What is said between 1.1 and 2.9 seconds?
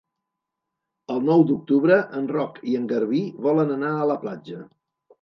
El nou d'octubre en Roc i